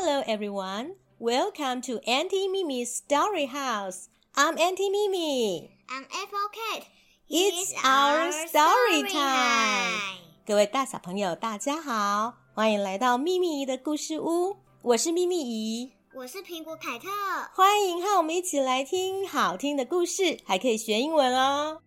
[0.00, 0.96] Hello, everyone.
[1.18, 4.08] Welcome to Auntie Mimi's Story House.
[4.34, 5.70] I'm Auntie Mimi.
[5.88, 6.86] I'm Advocate.
[7.28, 10.20] It's our story time.
[10.46, 14.56] 各位大小朋友，大家好，欢迎来到秘密姨的故事屋。
[14.82, 17.08] 我是秘密姨，我是苹果凯特。
[17.54, 21.82] 欢迎和我们一起来听好听的故事，还可以学英文哦。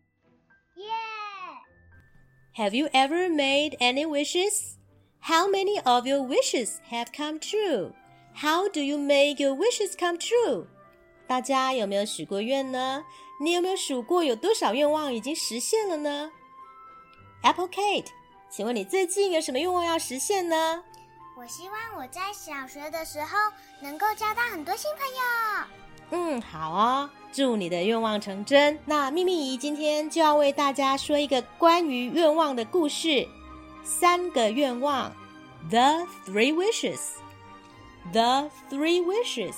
[0.75, 0.86] 耶、
[2.57, 4.76] Have you ever made any wishes?
[5.21, 7.94] How many of your wishes have come true?
[8.37, 10.66] How do you make your wishes come true?
[11.27, 13.05] 大家有没有许过愿呢？
[13.41, 16.30] 你有没有数过有多少愿望已经实现了呢
[17.42, 18.09] ？Apple Kate，
[18.51, 20.83] 请问你最近有什么愿望要实现呢？
[21.37, 23.37] 我希望我在小学的时候
[23.80, 26.37] 能够交到很多新朋友。
[26.37, 28.78] 嗯，好哦，祝你的愿望成真。
[28.84, 33.27] 那秘密姨今天就要为大家说一个关于愿望的故事，
[33.83, 35.11] 三个愿望
[35.70, 36.53] ，The Three
[38.12, 39.55] Wishes，The Three Wishes。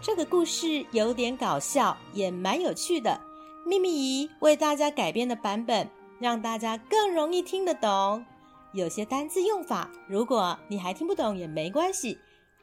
[0.00, 3.20] 这个故事有点搞笑，也蛮有趣的。
[3.64, 8.26] 秘密姨为大家改编的版本，让大家更容易听得懂。
[8.72, 12.18] 有些单字用法，如果你还听不懂也没关系，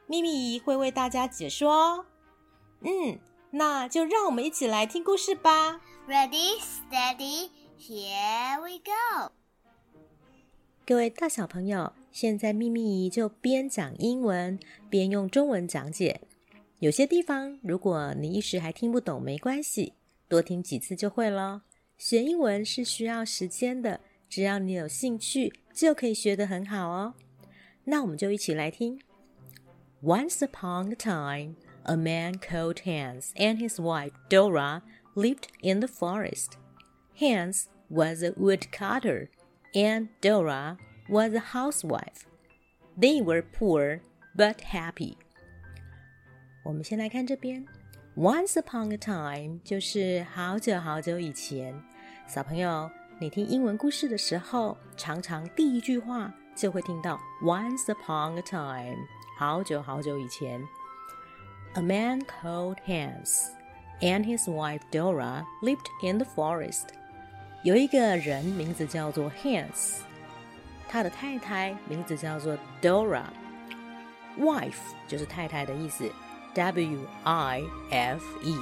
[0.07, 2.05] 秘密姨会为大家解说哦。
[2.81, 3.19] 嗯，
[3.51, 5.79] 那就让我们一起来听故事吧。
[6.07, 9.31] Ready, steady, here we go.
[10.85, 16.20] 各位大小朋友，现在秘密姨就边讲英文边用中文讲解。
[16.78, 19.94] 有些地方如果你一时还听不懂，没关系，
[20.28, 21.62] 多听几次就会了。
[21.97, 27.14] 学英文是需要时间的，只要你有兴趣，就可以学得很好哦。
[27.84, 29.00] 那我们就一起来听。
[30.02, 34.83] Once upon a time, a man called Hans and his wife Dora
[35.14, 36.58] lived in the forest.
[37.19, 39.28] Hans was a woodcutter,
[39.72, 40.77] and Dora
[41.08, 42.27] was a housewife.
[42.98, 44.00] They were poor
[44.36, 45.16] but happy.
[46.65, 47.66] 我们先来看这边，
[48.16, 51.75] Once upon a time 就是好久好久以前。
[52.26, 58.97] 小朋友，你听英文故事的时候，常常第一句话就会听到 Once upon a time，
[59.38, 60.62] 好久好久以前。
[61.75, 63.48] A man called Hans
[64.00, 66.84] and his wife Dora lived in the forest.
[67.65, 69.98] 有一个人名字叫做 Hans，
[70.88, 76.10] 他的太太名字叫做 Dora。Wife 就是太太的意思，
[76.54, 78.56] W I F E，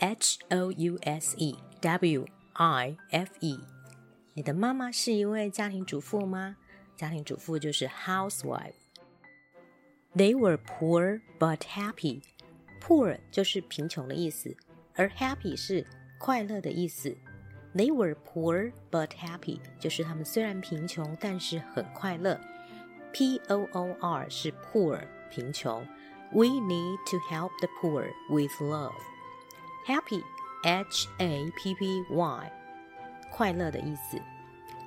[0.00, 3.60] H O U S E W I F E。
[4.33, 6.57] 你的妈妈是一位家庭主妇吗？
[6.95, 14.55] 家庭主妇就是 housewife。They were poor but happy。Poor 就是贫穷的意思，
[14.95, 15.85] 而 happy 是
[16.17, 17.15] 快乐的意思。
[17.75, 22.39] They were poor but happy，就是他们虽然贫穷，但是很快乐。
[23.11, 25.85] P O O R 是 poor 贫穷。
[26.31, 30.23] We need to help the poor with love。Happy,
[30.63, 32.51] H A P P Y，
[33.33, 34.19] 快乐的意思。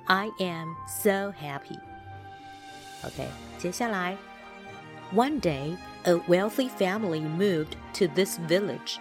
[0.05, 1.79] I am so happy.
[3.05, 3.27] OK，
[3.57, 4.17] 接下来，
[5.13, 8.97] One day, a wealthy family moved to this village.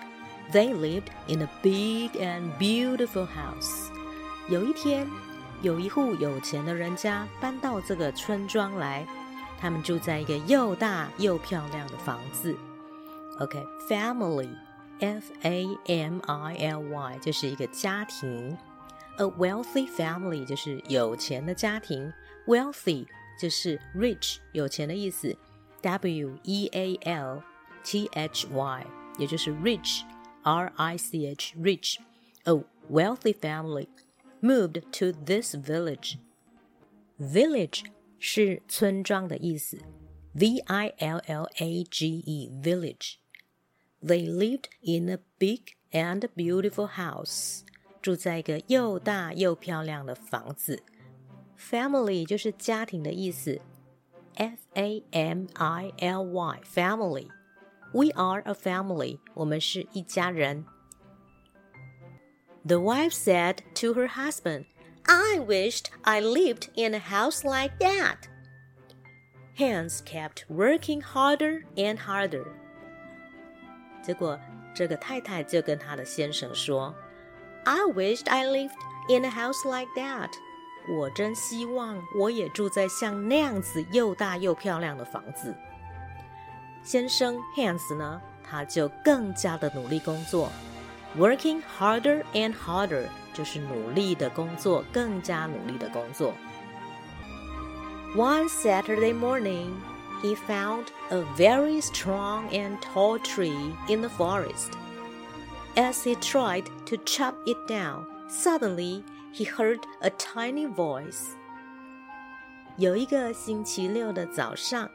[0.52, 3.90] They lived in a big and beautiful house.
[4.48, 5.08] 有一天，
[5.62, 9.06] 有一户有钱的人家搬到这个村庄来，
[9.58, 12.54] 他们住在一个又大又漂亮的房子。
[13.38, 18.58] OK，family、F A M I L Y 就是一个家庭
[19.16, 22.12] ，a wealthy family 就是有钱的家庭，
[22.46, 23.06] wealthy
[23.40, 25.36] 就是 rich 有钱的意思，
[25.80, 27.42] W E A L
[27.84, 28.86] T H Y
[29.18, 33.88] 也就是 rich，R I C H rich，a wealthy family
[34.40, 37.84] moved to this village。village
[38.18, 39.78] 是村庄的意思，
[40.32, 47.60] V I L L A G E village。They lived in a big and beautiful house，
[48.06, 50.82] 住在一个又大又漂亮的房子。
[51.58, 53.60] Family 就是家庭的意思
[54.34, 57.28] F A M I L Y family.
[57.92, 59.18] We are a family.
[59.34, 60.64] 我们是一家人。
[62.64, 64.66] The wife said to her husband,
[65.04, 68.28] I wished I lived in a house like that.
[69.56, 72.46] Hans kept working harder and harder.
[74.02, 74.40] 结果，
[74.74, 76.94] 这个太太就跟她的先生说
[77.66, 78.76] ：“I wished I lived
[79.08, 80.30] in a house like that。”
[80.88, 85.54] 我真希望我也住在像那样子又大又漂亮的房子。
[86.82, 90.50] 先生 Hans 呢，他就更加的努力工作，
[91.16, 96.34] working harder and harder，就是努力的工作，更加努力的工作。
[98.16, 99.76] One Saturday morning,
[100.20, 104.72] he found a very strong and tall tree in the forest.
[105.76, 109.03] As he tried to chop it down, suddenly
[109.33, 111.33] he heard a tiny voice.
[112.77, 114.89] 有一个星期六的早上，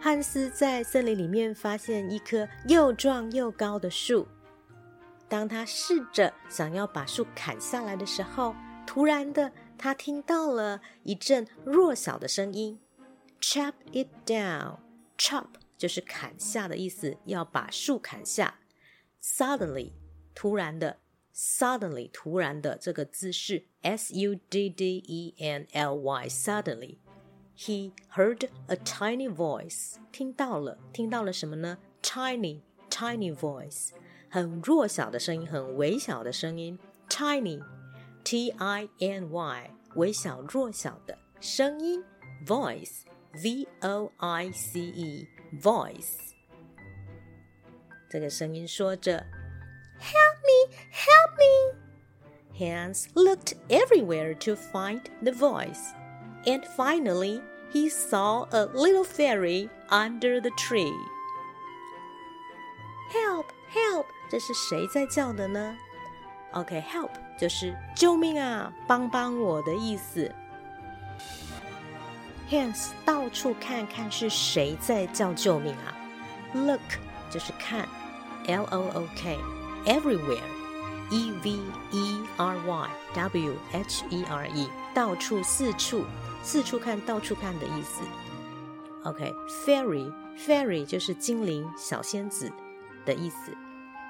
[0.00, 4.26] 汉斯在森林里面发现一棵又壮又高的树。
[5.28, 8.54] 当他试着想要把树砍下来的时候，
[8.86, 12.80] 突然的，他听到了一阵弱小的声音
[13.40, 14.78] ：“Chop it down。”
[15.18, 15.46] Chop
[15.76, 18.54] 就是砍下的意思，要把树砍下。
[19.22, 19.92] Suddenly，
[20.34, 20.98] 突然的。
[21.37, 29.95] Suddenly，突然的这个字是 S U D D E N L Y。Suddenly，he heard a tiny voice。
[30.11, 31.79] 听到了，听到了什么呢？
[32.03, 33.89] Tiny，tiny voice，
[34.29, 36.77] 很弱小的声音，很微小的声音。
[37.09, 42.03] Tiny，T I N Y，微小弱小的声音。
[42.45, 46.17] Voice，V O I C E，voice。
[48.07, 49.25] 这个声音说着。
[49.99, 50.75] Help me!
[50.91, 51.79] Help me!
[52.59, 55.93] Hans looked everywhere to find the voice,
[56.45, 57.41] and finally
[57.71, 60.93] he saw a little fairy under the tree.
[63.11, 63.45] Help!
[63.73, 64.05] Help!
[64.29, 65.75] 这是谁在叫的呢？
[66.51, 70.31] OK，help、okay, 就是救命啊，帮帮我的意思。
[72.49, 75.97] Hans 到处看看是谁在叫救命啊？
[76.53, 76.81] Look
[77.31, 77.87] 就是看，
[78.45, 79.39] L O O K。
[79.88, 80.44] Everywhere,
[81.10, 81.58] e v
[81.90, 86.04] e r y w h e r e，到处、四处、
[86.42, 88.02] 四处看、到处看的意思。
[89.04, 92.52] OK，fairy，fairy 就是精灵、小仙子
[93.06, 93.56] 的意思。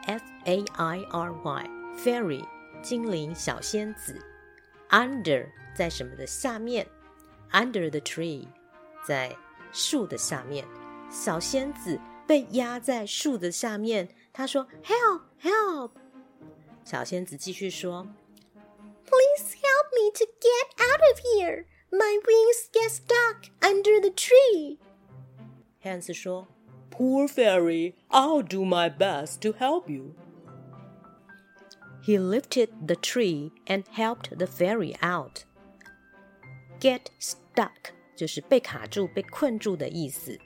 [0.06, 2.44] F a i r y，fairy，
[2.82, 4.20] 精灵、小仙子。
[4.90, 5.46] Under
[5.76, 6.88] 在什么的下面
[7.52, 8.48] ？Under the tree，
[9.06, 9.36] 在
[9.72, 10.66] 树的下面。
[11.08, 14.08] 小仙子被压在树的下面。
[14.32, 15.27] 他说：“Help!
[15.41, 15.91] Help!”
[16.83, 18.07] 小仙子继续说：“
[19.05, 21.65] Please help me to get out of here.
[21.91, 24.79] My wings get stuck under the tree.”
[25.83, 26.47] Hans 说：“
[26.89, 30.15] Poor fairy, I'll do my best to help you.”
[32.03, 35.45] He lifted the tree and helped the fairy out.
[36.79, 40.37] Get stuck 就是被卡住、被困住的意思。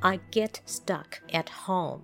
[0.00, 2.02] I get stuck at home.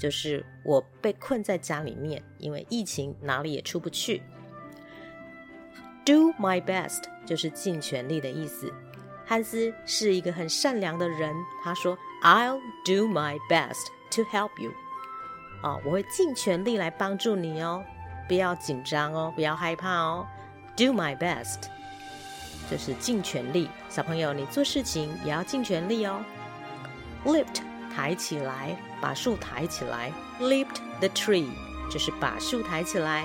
[0.00, 4.22] 就是我被困在家里面，因为疫情哪里也出不去。
[6.06, 8.72] Do my best 就是尽全力的意思。
[9.26, 14.72] 汉斯是一个很善良的人，他说：“I'll do my best to help you。”
[15.62, 17.84] 啊，我会尽全力来帮助你哦，
[18.26, 20.26] 不要紧张哦，不要害怕哦。
[20.74, 21.64] Do my best
[22.70, 23.68] 就是尽全力。
[23.90, 26.24] 小朋友，你做事情也要尽全力哦。
[27.24, 27.60] Lift
[27.94, 30.12] 抬起来，把树抬起来。
[30.40, 31.48] Lift the tree，
[31.90, 33.24] 就是把树抬起来。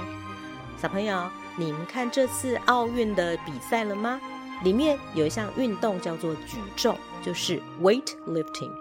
[0.78, 4.20] 小朋友，你们看这次奥运的比赛了吗？
[4.64, 8.72] 里面有一项运动叫做举重，就是 weight lifting。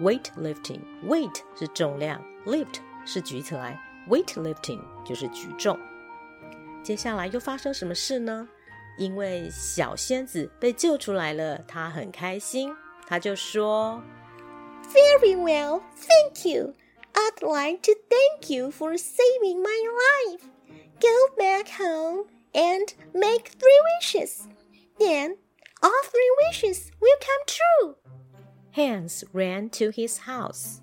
[0.00, 5.78] weight lifting，weight 是重量，lift 是举起来，weight lifting 就是举重。
[6.82, 8.48] 接下来又发生什么事呢？
[8.96, 12.74] 因为小仙子被救出来了，她很开心，
[13.06, 14.02] 她就说。
[14.91, 16.73] Very well, thank you.
[17.15, 19.81] I'd like to thank you for saving my
[20.27, 20.47] life.
[20.99, 24.47] Go back home and make three wishes.
[24.99, 25.37] Then
[25.81, 27.95] all three wishes will come true.
[28.71, 30.79] Hans ran to his house.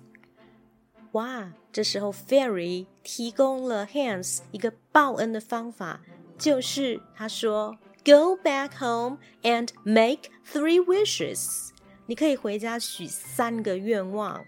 [1.13, 6.01] 哇，这时候 Fairy 提供了 Hans 一个报恩的方法，
[6.37, 11.71] 就是他说：“Go back home and make three wishes。”
[12.06, 14.44] 你可以回家许三个愿望，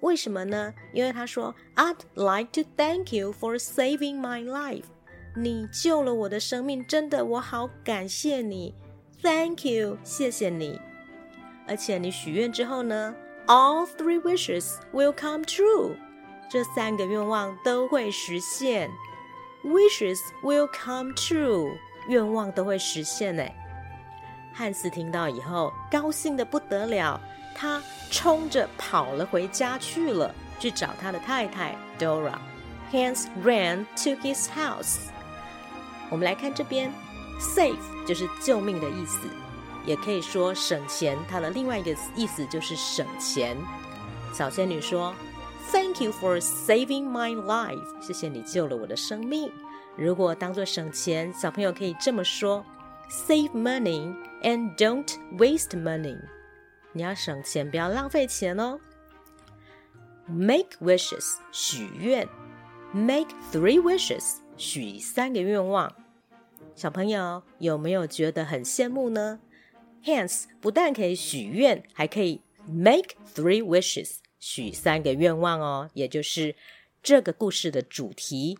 [0.00, 0.74] 为什么呢？
[0.92, 4.84] 因为他说，I'd like to thank you for saving my life。
[5.36, 8.74] 你救了我的生命，真的，我好感谢你。
[9.22, 10.80] Thank you，谢谢你。
[11.66, 13.14] 而且你许愿之后呢
[13.46, 15.94] ，all three wishes will come true，
[16.50, 18.90] 这三个愿望都会实现。
[19.64, 21.76] Wishes will come true，
[22.08, 23.44] 愿望都会实现呢。
[24.58, 27.20] 汉斯听到以后，高兴的不得了，
[27.54, 32.38] 他冲着跑了回家去了，去找他的太太 Dora。
[32.90, 35.10] Hans ran to his house。
[36.08, 36.90] 我们来看这边
[37.38, 39.28] ，save 就是救命的意思，
[39.84, 41.18] 也可以说省钱。
[41.28, 43.54] 它的另外一个意思就是省钱。
[44.32, 45.14] 小仙女说
[45.70, 49.52] ：“Thank you for saving my life。”谢谢你救了我的生命。
[49.96, 52.64] 如果当做省钱，小朋友可以这么说
[53.10, 56.18] ：“Save money and don't waste money。”
[56.92, 58.80] 你要省钱，不要浪费钱哦。
[60.26, 62.28] Make wishes，许愿。
[62.92, 65.94] Make three wishes，许三个愿望。
[66.74, 69.40] 小朋友有没有觉得很羡慕呢
[70.04, 76.54] ？Hans 不但可以许愿，还可以 make three wishes，许三个愿望哦，也就是
[77.02, 78.58] 这个故事的主题。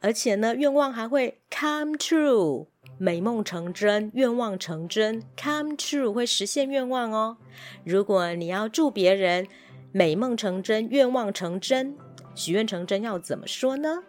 [0.00, 7.36] 而且呢，愿望还会 come true，美梦成真，愿望成真，come true 会实现愿望哦。
[7.84, 9.46] 如果你要祝别人
[9.92, 11.96] 美梦成真，愿望成真。
[12.34, 14.02] 许愿成真要怎么说呢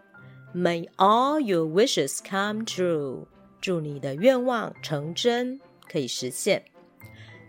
[0.54, 3.26] ？May all your wishes come true，
[3.60, 5.60] 祝你的愿望成真，
[5.92, 6.64] 可以实现。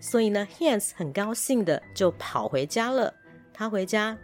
[0.00, 3.14] 所以呢，Hans 很高兴的就跑回家了。
[3.54, 4.16] 他回家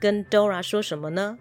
[0.00, 1.38] 跟 Dora 说什么呢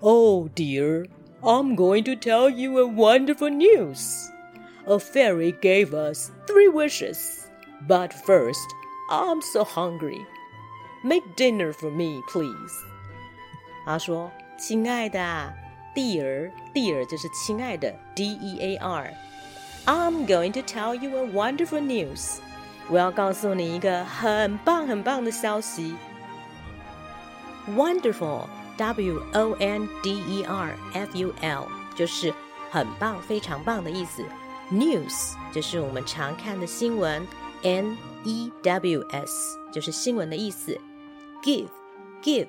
[0.00, 1.08] ？Oh dear,
[1.45, 4.29] I'm going to tell you a wonderful news.
[4.85, 7.49] A fairy gave us three wishes,
[7.87, 8.67] but first,
[9.09, 10.19] I'm so hungry.
[11.03, 12.73] Make dinner for me, please.
[13.85, 15.53] 他说：“亲爱的
[15.95, 22.37] 蒂儿，蒂儿就是亲爱的，D E A R。I'm going to tell you a wonderful news。
[22.87, 25.95] 我要告诉你一个很棒很棒的消息。
[28.77, 32.33] Wonderful，W O N D E R F U L，就是
[32.69, 34.23] 很棒、非常棒的意思。
[34.71, 37.27] News 就是我们常看的新闻，
[37.63, 40.79] N E W S 就是新闻的意思。
[41.43, 42.47] Give，give。”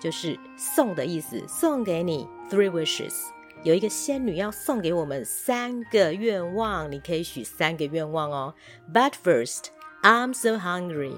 [0.00, 3.14] 就是送的意思，送给你 three wishes。
[3.62, 8.52] 有一个仙女要送给我们三个愿望，你可以许三个愿望哦。
[8.92, 9.66] But first,
[10.02, 11.14] I'm so hungry.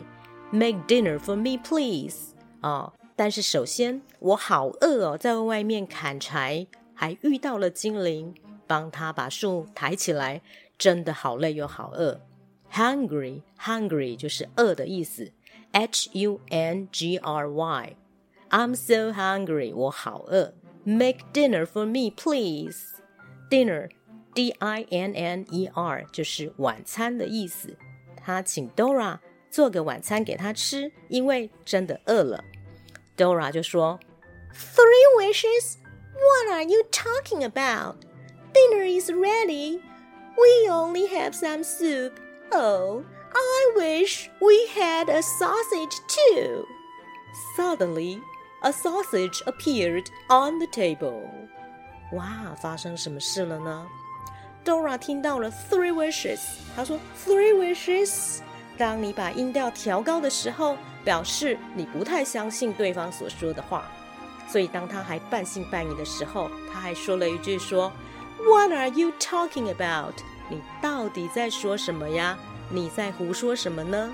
[0.50, 2.34] Make dinner for me, please.
[2.60, 8.33] 哦， 但是首先我好饿哦，在外面砍柴，还遇到了精灵，
[8.65, 10.41] 帮他把树抬起来，
[10.77, 12.21] 真的好累又好饿。
[12.71, 15.33] Hungry, hungry 就是饿的意思。
[15.73, 17.97] H U N G R Y。
[18.51, 20.53] I'm so hungry，我好饿。
[20.85, 23.01] Make dinner for me, please.
[23.49, 23.89] Dinner,
[24.33, 27.75] D-I-N-N-E-R，就是晚餐的意思。
[28.15, 29.19] 他请 Dora
[29.51, 32.41] 做个晚餐给他吃，因为真的饿了。
[33.18, 34.00] Dora 就说：“
[34.52, 35.78] Three wishes?
[36.14, 37.96] What are you talking about?
[38.52, 39.80] Dinner is ready.
[40.36, 42.12] We only have some soup.
[42.52, 46.66] Oh, I wish we had a sausage too."
[47.56, 48.20] Suddenly,
[48.62, 51.28] a sausage appeared on the table.
[52.12, 53.86] 哇，发生什么事了呢？
[54.64, 56.40] Dora 听到了 three wishes，
[56.74, 58.38] 她说 three wishes。
[58.78, 60.76] 当你把音调调高的时候，
[61.08, 63.84] 表示你不太相信对方所说的话。
[64.46, 70.14] 所以当他还半信半疑的时候，他还说了一句说：“What are you talking about？
[70.50, 72.38] 你到底在说什么呀？
[72.70, 74.12] 你在胡说什么呢？”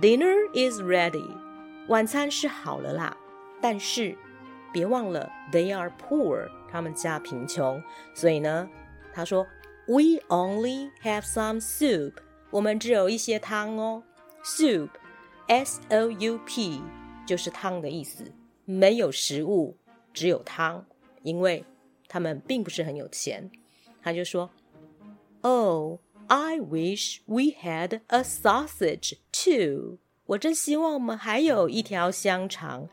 [0.00, 1.30] Dinner is ready，
[1.88, 3.16] 晚餐是好了啦。
[3.60, 4.16] 但是，
[4.72, 7.82] 别忘了，they are poor，他们家贫穷，
[8.14, 8.68] 所以呢，
[9.14, 9.46] 他说，
[9.86, 12.14] we only have some soup，
[12.50, 14.02] 我们只有一些汤哦，
[14.44, 14.90] soup，s
[15.47, 16.81] S O U P
[17.25, 18.23] 就是汤的意思，
[18.65, 19.77] 没有食物，
[20.13, 20.85] 只有汤，
[21.23, 21.63] 因为
[22.07, 23.49] 他们并不是很有钱。
[24.01, 24.49] 他就说
[25.41, 29.99] ，Oh, I wish we had a sausage too。
[30.25, 32.89] 我真希望我们还有一条香肠。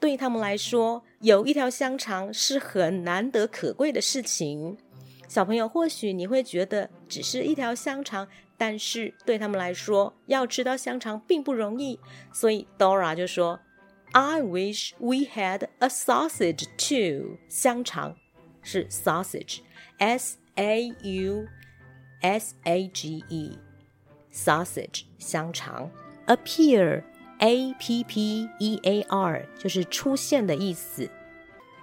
[0.00, 4.78] 对他们来说，有一条香肠是很难得可贵的事情。
[5.27, 11.99] 小朋友，或许你会觉得只是一条香肠，但是对他们来说，要吃到香肠并不容易。
[12.31, 18.15] 所以 Dora 就说：“I wish we had a sausage too。”香肠
[18.61, 21.47] 是 sausage，s a u
[22.21, 25.89] s a g e，sausage 香肠，
[26.27, 31.09] appear。A P P E A R 就是出现的意思。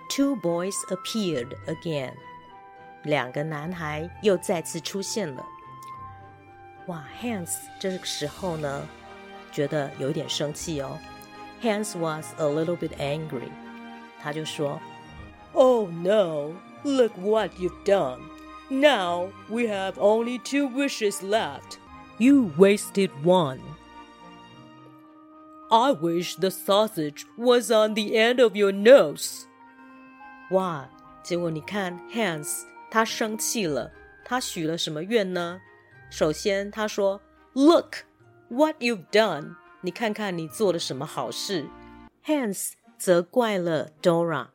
[0.08, 2.14] Two boys appeared again，
[3.04, 5.44] 两个男孩又再次出现了。
[6.86, 8.86] 哇，Hans 这个时候呢，
[9.52, 10.98] 觉得有一点生气哦。
[11.62, 13.50] Hans was a little bit angry，
[14.22, 14.80] 他就说
[15.52, 18.20] Oh no, look what you've done.
[18.68, 21.78] Now we have only two wishes left.
[22.18, 23.60] You wasted one.
[25.70, 29.44] I wish the sausage was on the end of your nose.
[30.50, 30.88] 哇！
[31.22, 33.91] 结果你看，Hans 他生气了，
[34.23, 35.61] 他许了什么愿呢？
[36.09, 37.21] 首先他说
[37.53, 38.05] ：“Look
[38.49, 41.67] what you've done！” 你看看你做了什么好事。
[42.25, 44.49] Hans 责怪了 Dora，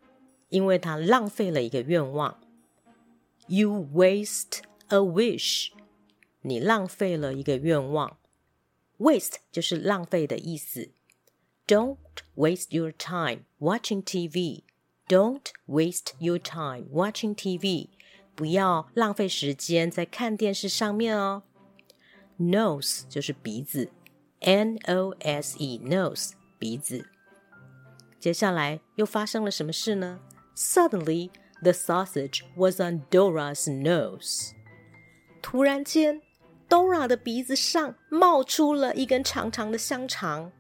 [0.49, 2.41] 因为他浪费了一个愿望。
[3.47, 5.71] You waste a wish！
[6.43, 8.17] 你浪费了一个愿望。
[8.99, 10.91] Waste 就是浪费的意思。
[11.67, 11.99] Don't
[12.35, 14.63] waste your time watching TV.
[15.09, 17.91] Don't waste your time watching TV.
[18.41, 21.43] 不要浪费时间在看电视上面哦。
[22.39, 23.91] Nose 就是鼻子
[24.41, 27.05] ，N O S E nose 鼻子。
[28.19, 30.21] 接下来又发生了什么事呢
[30.57, 31.29] ？Suddenly
[31.61, 34.53] the sausage was on Dora's nose.
[35.43, 36.23] 突然间
[36.67, 40.51] ，Dora 的鼻子上冒出了一根长长的香肠。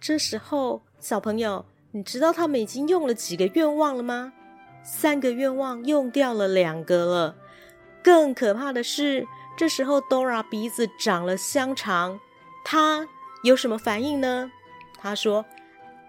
[0.00, 4.32] 这时候，小朋友，你知道他们已经用了几个愿望了吗？
[4.82, 7.36] 三个愿望用掉了两个了。
[8.02, 12.18] 更可怕的是，这时候 Dora 鼻子长了香肠，
[12.64, 13.08] 她
[13.44, 14.50] 有什么反应呢？
[15.00, 15.44] 她说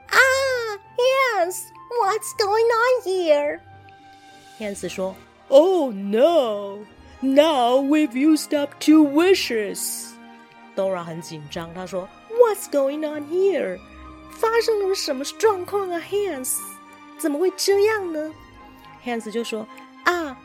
[0.09, 1.65] ：“Ah, Hans,
[2.01, 3.59] what's going on here?”
[4.59, 5.15] Hans 说
[5.49, 6.79] ：“Oh no,
[7.21, 10.07] now we've used up two wishes.”
[10.75, 13.79] Dora 很紧张，她说：“What's going on here？”
[14.31, 16.57] 发生了什么状况啊，Hans？
[17.19, 18.33] 怎么会这样呢
[19.04, 20.36] ？Hans 就说：“啊，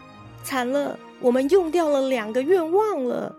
[0.43, 3.35] 惨了，我们用掉了两个愿望了。”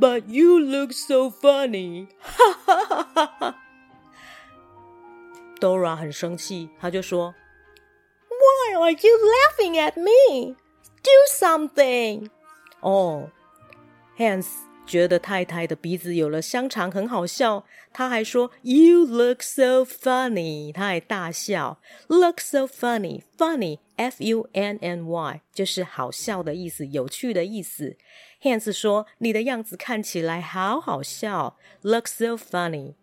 [0.00, 3.56] But you look so funny，哈哈哈哈哈！
[5.60, 7.34] Dora 很 生气，他就说：“
[8.28, 10.56] Why are you laughing at me?
[11.02, 12.28] Do something！”
[12.80, 13.30] 哦，
[14.18, 14.46] Hans。
[14.89, 27.97] 觉得太太的鼻子有了香肠很好笑，他还说 "You look so funny"，他还大笑 "Look so funny"，funny，f u n n y，就是好笑的意思，有趣的意思。
[28.41, 32.95] Hans 说你的样子看起来好好笑，Look so funny。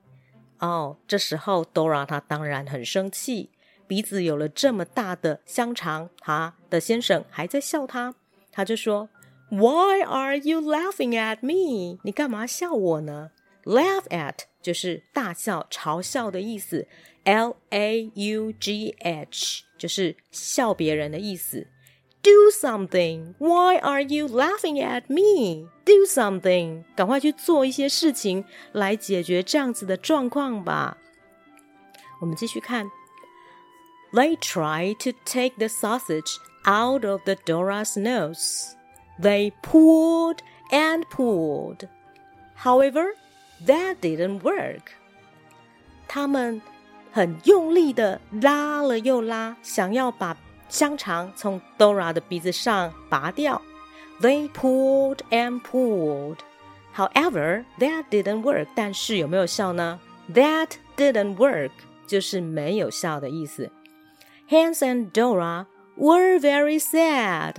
[0.58, 3.50] 哦，这时候 Dora 她当然很生气，
[3.86, 8.16] 鼻子有了这么大的香肠，他的先生还在笑他，
[8.50, 9.08] 他就说。
[9.49, 11.99] Why are you laughing at me？
[12.03, 13.31] 你干嘛笑我呢？
[13.63, 16.87] Laugh at 就是大笑、嘲笑的意思，
[17.25, 21.67] L A U G H 就是笑别人的意思。
[22.23, 23.33] Do something.
[23.39, 25.67] Why are you laughing at me?
[25.85, 26.83] Do something.
[26.95, 30.97] 赶快去做一些事情来解决这样子的状况吧。
[32.21, 32.89] 我们继续看。
[34.13, 38.73] They try to take the sausage out of the Dora's nose.
[39.19, 40.39] They pulled
[40.71, 41.87] and pulled.
[42.63, 43.13] However,
[43.65, 44.93] that didn't work.
[46.07, 46.61] 他们
[47.11, 50.35] 很用力的拉了又拉，想要把
[50.69, 53.61] 香肠从 Dora 的鼻子上拔掉。
[54.21, 56.37] They pulled and pulled.
[56.95, 58.67] However, that didn't work.
[58.75, 59.99] 但是有没有效呢？
[60.33, 61.71] That didn't work
[62.07, 63.71] 就是没有效的意思。
[64.49, 67.55] Hans and Dora were very sad.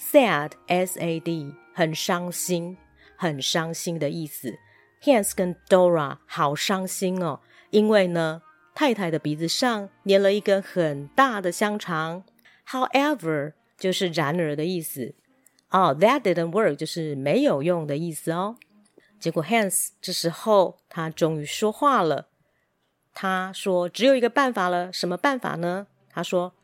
[0.00, 2.78] Sad s a d 很伤心，
[3.16, 4.58] 很伤心的意思。
[5.02, 8.42] Hans 跟 Dora 好伤心哦，因为呢，
[8.74, 12.24] 太太的鼻子上粘了一根很大的香肠。
[12.66, 15.14] However，就是然而的意思。
[15.70, 18.56] 哦，That didn't work，就是没有用的意思哦。
[19.18, 22.28] 结果 Hans 这时候他终于说话了，
[23.12, 25.86] 他说只有一个办法了，什么办法呢？
[26.08, 26.54] 他说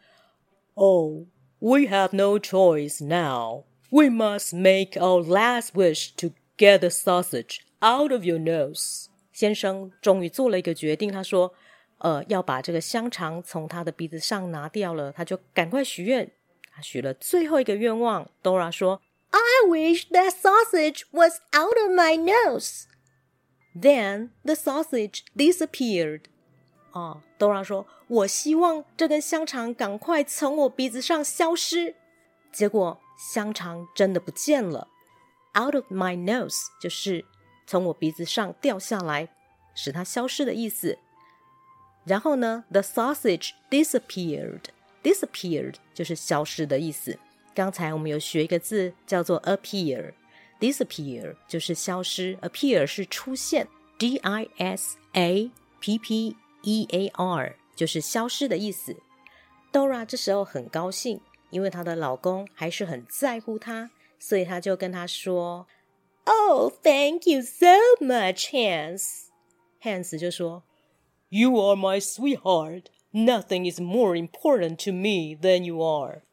[0.75, 1.27] ：“Oh。”
[1.60, 3.66] We have no choice now.
[3.92, 9.08] We must make our last wish to get the sausage out of your nose.
[9.32, 11.54] 先生终于做了一个决定，他说：“
[12.00, 16.32] 呃，要把这个香肠从他的鼻子上拿掉了。”他就赶快许愿，
[16.74, 18.30] 他许了最后一个愿望。
[18.42, 22.86] Dora 说：“I wish that sausage was out of my nose.”
[23.74, 26.24] Then the sausage disappeared.
[26.97, 31.95] 哦，Dora 说：“我希望这根香肠赶快从我鼻子上消失。”
[32.51, 34.89] 结果香肠真的不见了
[35.61, 37.23] ，out of my nose 就是
[37.67, 39.29] 从我鼻子上掉下来，
[39.75, 40.99] 使它消失的意思。
[42.07, 47.19] 然后呢，the sausage disappeared，disappeared 就是消失的意思。
[47.55, 53.69] 刚才我们有学一个字叫做 appear，disappear 就是消失，appear 是出现。
[53.99, 58.96] D I S A P P E A R，就是消失的意思。
[59.72, 65.68] Dora 这时候很高兴，因为她的老公还是很在乎她，所以她就跟他说：“
[66.26, 69.28] Oh, thank you so much, Hans。”
[69.82, 70.64] Hans 就说：“
[71.30, 72.86] You are my sweetheart.
[73.14, 76.24] Nothing is more important to me than you are.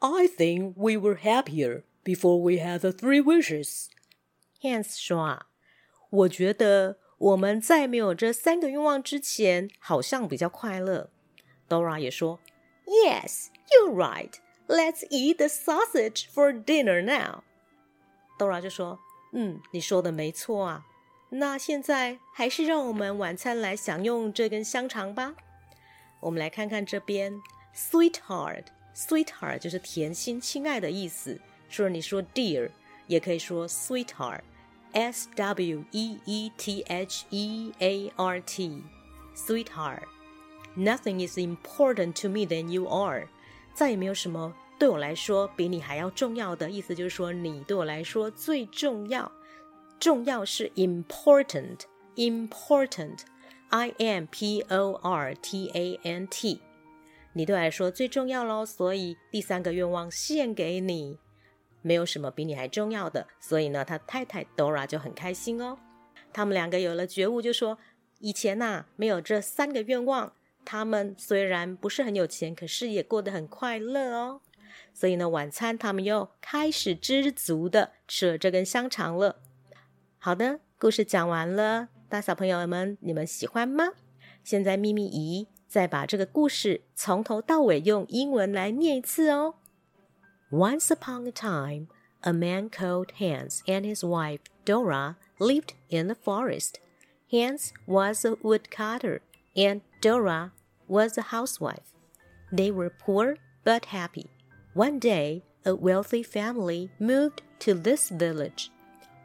[0.00, 3.86] I think we were happier before we had the three wishes.
[4.62, 5.46] Hans 说啊，
[6.10, 11.11] 我觉得 我们在没有这三个愿望之前，好像比较快乐。
[11.69, 12.39] Dora 也说
[12.85, 14.33] ，Yes, you're right.
[14.67, 17.43] Let's eat the sausage for dinner now.
[18.39, 18.97] Dora 就说，
[19.33, 20.83] 嗯，你说的没错啊。
[21.29, 25.35] 那现在还是让我们晚餐来享用这根香肠吧。
[26.21, 27.39] 我们来看看这边
[27.75, 31.39] ，sweetheart，sweetheart 就是甜心、亲爱的意思。
[31.69, 32.71] 除了你说 dear，
[33.05, 34.41] 也可以说 sweetheart。
[34.92, 38.82] S W E E T H E A R T,
[39.34, 40.04] sweetheart.
[40.76, 43.28] Nothing is important to me than you are.
[43.74, 49.30] 再也没有什么对我来说比你还要重要的意思，就是说你对我来说最重要。
[49.98, 51.80] 重要是 important,
[52.16, 53.20] important,
[53.70, 56.60] I M P O R T A N T。
[57.32, 61.18] 你对我来说最重要喽，所以第三个愿望献给你。
[61.81, 65.77] 没有什么比你还重要的，所以呢，他太太 Dora 就很开心哦。
[66.33, 67.77] 他们两个有了觉悟，就说
[68.19, 74.41] 以前呐没有这三个愿望，他们虽然不是很有钱，可是也过得很快乐哦。
[74.93, 79.41] 所以呢，晚餐他们又开始知足的吃了这根香肠了。
[80.17, 83.89] 好的，故事讲完了，大小朋友们，你们喜欢吗？
[84.43, 89.55] 现在咪咪姨再把这个故事从头到尾用英文来念一次哦。
[90.51, 91.87] Once upon a time,
[92.25, 96.81] a man called Hans and his wife Dora lived in the forest.
[97.31, 99.21] Hans was a woodcutter
[99.55, 100.51] and Dora
[100.89, 101.93] was a housewife.
[102.51, 104.29] They were poor but happy.
[104.73, 108.71] One day, a wealthy family moved to this village.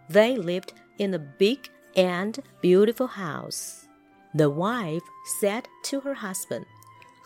[0.08, 3.88] They lived in a big and beautiful house.
[4.32, 5.02] The wife
[5.40, 6.66] said to her husband,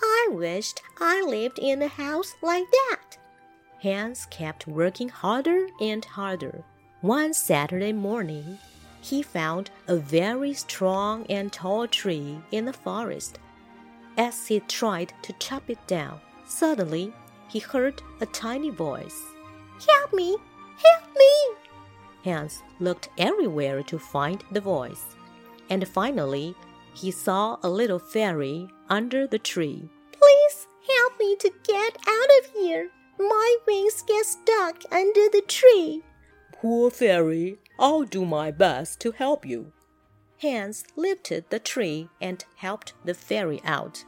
[0.01, 3.20] I wished I lived in a house like that.
[3.83, 6.65] Hans kept working harder and harder.
[7.01, 8.59] One Saturday morning,
[9.01, 13.39] he found a very strong and tall tree in the forest.
[14.19, 17.15] As he tried to chop it down, suddenly
[17.49, 19.23] he heard a tiny voice.
[19.89, 20.37] Help me!
[20.85, 21.33] Help me!
[22.25, 25.17] Hans looked everywhere to find the voice,
[25.71, 26.55] and finally
[26.93, 29.89] he saw a little fairy under the tree.
[30.13, 32.91] Please help me to get out of here.
[33.21, 36.03] My wings get stuck under the tree.
[36.53, 39.73] Poor fairy, I'll do my best to help you.
[40.41, 44.05] Hans lifted the tree and helped the fairy out.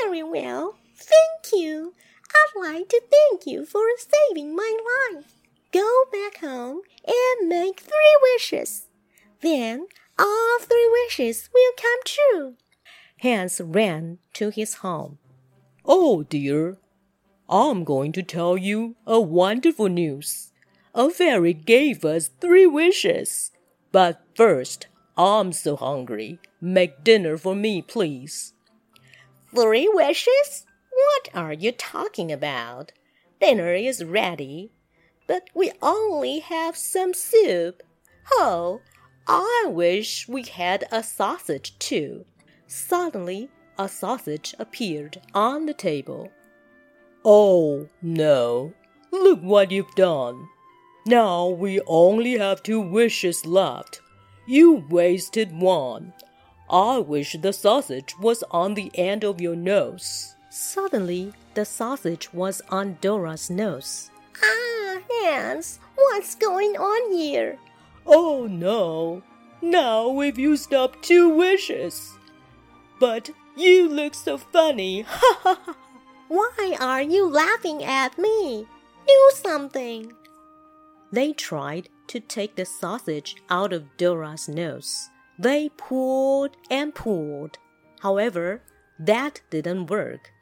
[0.00, 1.94] Very well, thank you.
[2.34, 4.76] I'd like to thank you for saving my
[5.12, 5.34] life.
[5.70, 8.88] Go back home and make three wishes.
[9.40, 9.86] Then
[10.18, 12.54] all three wishes will come true.
[13.20, 15.18] Hans ran to his home.
[15.84, 16.78] Oh dear,
[17.52, 20.52] I'm going to tell you a wonderful news.
[20.94, 23.50] A fairy gave us three wishes.
[23.92, 24.86] But first,
[25.18, 26.38] I'm so hungry.
[26.62, 28.54] Make dinner for me, please.
[29.54, 30.64] Three wishes?
[30.90, 32.92] What are you talking about?
[33.38, 34.72] Dinner is ready,
[35.26, 37.82] but we only have some soup.
[38.32, 38.80] Oh,
[39.26, 42.24] I wish we had a sausage too.
[42.66, 46.30] Suddenly, a sausage appeared on the table.
[47.24, 48.72] Oh, no.
[49.10, 50.48] Look what you've done.
[51.06, 54.00] Now we only have two wishes left.
[54.46, 56.12] You wasted one.
[56.70, 60.34] I wish the sausage was on the end of your nose.
[60.50, 64.10] Suddenly, the sausage was on Dora's nose.
[64.42, 67.58] Ah, Hans, what's going on here?
[68.06, 69.22] Oh no.
[69.60, 72.14] Now we've used up two wishes.
[72.98, 75.04] But you look so funny.
[75.12, 75.74] Ha ha ha.
[76.32, 78.66] Why are you laughing at me?
[79.06, 80.14] Do something.
[81.12, 85.10] They tried to take the sausage out of Dora's nose.
[85.38, 87.58] They pulled and pulled.
[88.00, 88.62] However,
[88.98, 90.32] that didn't work.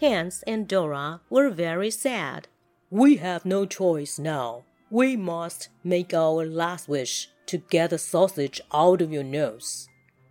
[0.00, 2.48] Hans and Dora were very sad.
[2.88, 4.64] We have no choice now.
[4.88, 9.88] We must make our last wish to get the sausage out of your nose.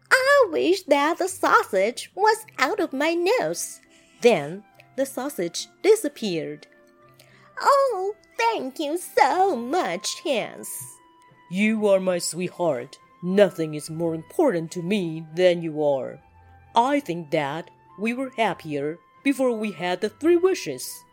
[0.09, 3.79] I wish that the sausage was out of my nose.
[4.21, 4.63] Then
[4.95, 6.67] the sausage disappeared.
[7.59, 10.69] Oh, thank you so much, Hans.
[11.51, 12.97] You are my sweetheart.
[13.21, 16.19] Nothing is more important to me than you are.
[16.75, 21.03] I think that we were happier before we had the three wishes.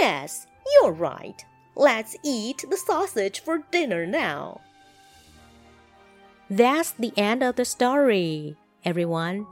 [0.00, 1.44] Yes, you're right.
[1.74, 4.60] Let's eat the sausage for dinner now.
[6.48, 9.46] That's the end of the story, everyone.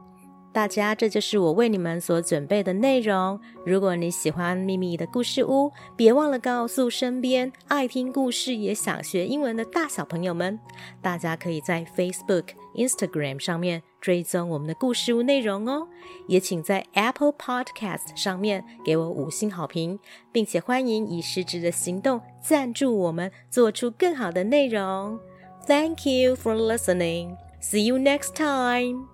[0.54, 3.40] 大家，这就是我为你们所准备的内容。
[3.66, 10.56] 如果你喜欢秘密的故事屋，别忘了告诉身边爱听故事也想学英文的大小朋友们。
[11.02, 15.88] 大家可以在 Facebook、Instagram 上面追踪我们的故事屋内容哦。
[16.28, 19.98] 也请在 Apple Podcast 上面给我五星好评，
[20.30, 25.18] 并且欢迎以实质的行动赞助我们，做出更好的内容。
[25.66, 27.36] Thank you for listening.
[27.60, 29.13] See you next time.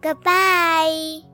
[0.00, 1.27] Goodbye.